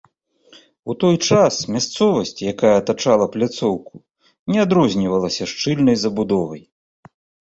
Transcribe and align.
У 0.91 0.93
той 1.01 1.15
час 1.29 1.53
мясцовасць, 1.73 2.39
якая 2.51 2.71
атачала 2.81 3.27
пляцоўку, 3.35 4.01
не 4.55 4.59
адрознівалася 4.65 5.43
шчыльнай 5.53 5.95
забудовай. 6.05 6.63